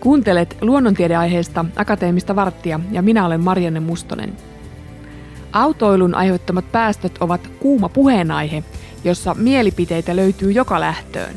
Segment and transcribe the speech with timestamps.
[0.00, 4.36] Kuuntelet luonnontiedeaiheesta Akateemista varttia ja minä olen Marianne Mustonen.
[5.52, 8.64] Autoilun aiheuttamat päästöt ovat kuuma puheenaihe,
[9.04, 11.34] jossa mielipiteitä löytyy joka lähtöön.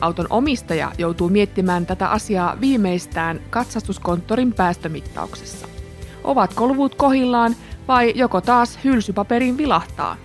[0.00, 5.68] Auton omistaja joutuu miettimään tätä asiaa viimeistään katsastuskonttorin päästömittauksessa.
[6.24, 7.56] Ovatko luvut kohillaan
[7.88, 10.16] vai joko taas hylsypaperin vilahtaa?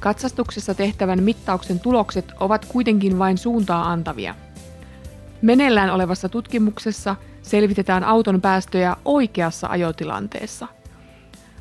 [0.00, 4.34] Katsastuksessa tehtävän mittauksen tulokset ovat kuitenkin vain suuntaa antavia–
[5.42, 10.68] Meneillään olevassa tutkimuksessa selvitetään auton päästöjä oikeassa ajotilanteessa.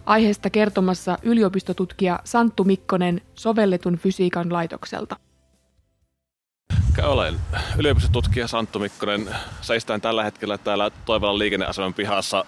[0.05, 5.15] Aiheesta kertomassa yliopistotutkija Santtu Mikkonen sovelletun fysiikan laitokselta.
[7.03, 7.35] Olen
[7.77, 9.29] yliopistotutkija Santtu Mikkonen.
[9.61, 12.45] Seistään tällä hetkellä täällä Toivolan liikenneaseman pihassa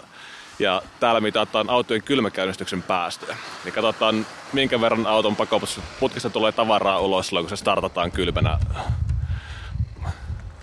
[0.60, 3.38] ja täällä mitataan autojen kylmäkäynnistyksen päästöjä.
[3.64, 8.60] Niin katsotaan, minkä verran auton pakoputkista tulee tavaraa ulos silloin, kun se startataan kylmänä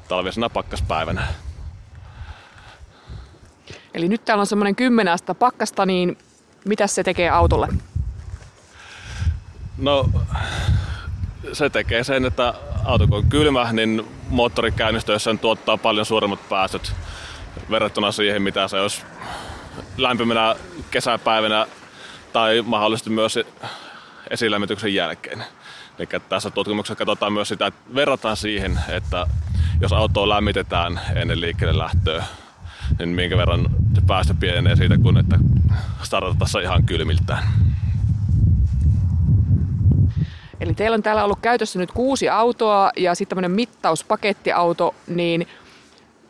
[0.08, 1.26] talvisena pakkaspäivänä.
[3.94, 6.18] Eli nyt täällä on semmoinen 10 astetta pakkasta, niin
[6.64, 7.68] mitä se tekee autolle?
[9.78, 10.10] No,
[11.52, 16.92] se tekee sen, että auto kun on kylmä, niin moottori käynnistöissään tuottaa paljon suuremmat päästöt
[17.70, 19.02] verrattuna siihen, mitä se olisi
[19.96, 20.56] lämpimänä
[20.90, 21.66] kesäpäivänä
[22.32, 23.38] tai mahdollisesti myös
[24.30, 25.44] esilämmityksen jälkeen.
[25.98, 29.26] Eli tässä tutkimuksessa katsotaan myös sitä, että verrataan siihen, että
[29.80, 32.24] jos autoa lämmitetään ennen liikkeelle lähtöä,
[32.98, 35.38] niin minkä verran se päästö pienenee siitä, kun että
[36.02, 37.42] startataan ihan kylmiltään.
[40.60, 45.48] Eli teillä on täällä ollut käytössä nyt kuusi autoa ja sitten tämmöinen mittauspakettiauto, niin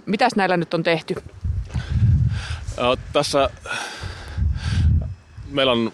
[0.06, 1.14] mitäs näillä nyt on tehty?
[3.12, 3.50] Tässä
[5.50, 5.92] meillä on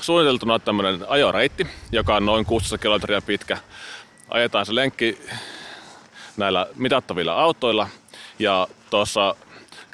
[0.00, 3.58] suunniteltuna tämmöinen ajoreitti, joka on noin 600 kilometriä pitkä.
[4.28, 5.18] Ajetaan se lenkki
[6.40, 7.88] näillä mitattavilla autoilla.
[8.38, 9.34] Ja tuossa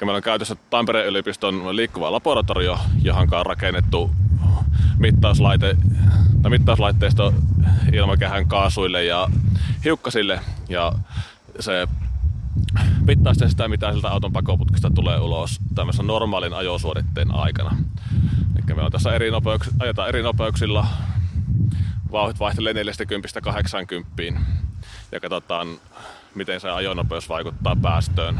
[0.01, 4.11] meillä on käytössä Tampereen yliopiston liikkuva laboratorio, johon on rakennettu
[4.97, 5.77] mittauslaite,
[6.41, 7.33] tai mittauslaitteisto
[7.93, 9.27] ilmakehän kaasuille ja
[9.83, 10.39] hiukkasille.
[10.69, 10.93] Ja
[11.59, 11.87] se
[13.07, 17.77] mittaa sitä, mitä siltä auton pakoputkista tulee ulos tämmöisen normaalin ajosuoritteen aikana.
[18.55, 20.87] Eli meillä on tässä eri nopeuks, ajetaan eri nopeuksilla.
[22.11, 24.39] Vauhdit vaihtelee 40-80
[25.11, 25.67] ja katsotaan
[26.35, 28.39] miten se ajonopeus vaikuttaa päästöön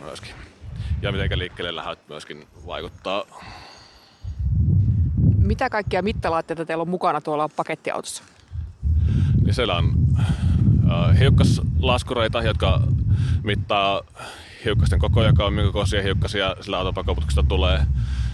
[0.00, 0.34] myöskin.
[1.02, 3.24] Ja miten liikkeelle lähdet myöskin vaikuttaa.
[5.36, 8.22] Mitä kaikkia mittalaitteita teillä on mukana tuolla pakettiautossa?
[9.44, 9.92] Niin siellä on
[11.18, 12.80] hiukkaslaskureita, jotka
[13.42, 14.02] mittaa
[14.64, 17.86] hiukkasten koko, joka on minkä kokoisia hiukkasia sillä autopakoputkesta tulee.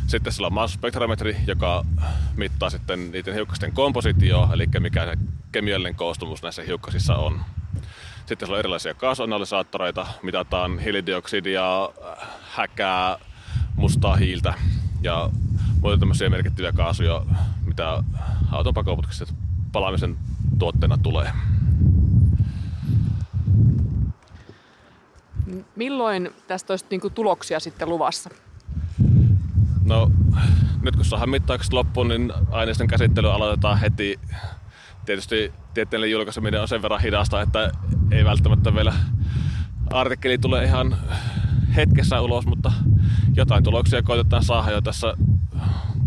[0.07, 1.85] Sitten sillä on massaspektrometri, joka
[2.37, 5.17] mittaa sitten niiden hiukkasten kompositio, eli mikä se
[5.53, 7.41] kemiallinen koostumus näissä hiukkasissa on.
[8.27, 11.89] Sitten siellä on erilaisia kaasuanalysaattoreita, mitataan hiilidioksidia,
[12.43, 13.19] häkää,
[13.77, 14.55] mustaa hiiltä
[15.03, 15.31] ja
[15.81, 17.23] muita tämmöisiä merkittäviä kaasuja,
[17.65, 18.03] mitä
[18.53, 19.35] auton pakoputkista
[19.73, 20.17] palaamisen
[20.59, 21.33] tuotteena tulee.
[25.77, 28.31] Milloin tästä olisi niin tuloksia sitten luvassa?
[29.85, 30.11] No,
[30.83, 34.21] nyt kun saadaan mittaukset loppuun, niin aineiston käsittely aloitetaan heti.
[35.07, 37.71] Tietysti tieteellinen julkaiseminen on sen verran hidasta, että
[38.11, 38.95] ei välttämättä vielä
[39.93, 40.97] artikkeli tule ihan
[41.77, 42.73] hetkessä ulos, mutta
[43.37, 45.15] jotain tuloksia koitetaan saada jo tässä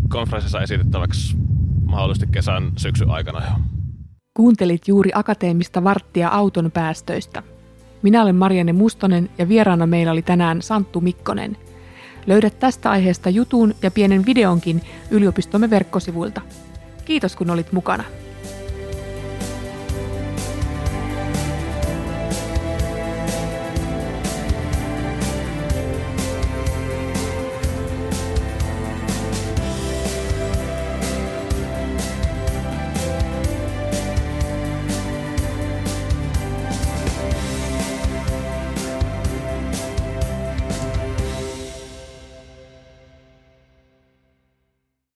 [0.08, 1.36] konferenssissa esitettäväksi
[1.84, 3.52] mahdollisesti kesän syksyn aikana jo.
[4.34, 7.42] Kuuntelit juuri akateemista varttia auton päästöistä.
[8.02, 11.56] Minä olen Marianne Mustonen ja vieraana meillä oli tänään Santtu Mikkonen–
[12.28, 16.40] Löydät tästä aiheesta jutun ja pienen videonkin yliopistomme verkkosivuilta.
[17.04, 18.04] Kiitos kun olit mukana.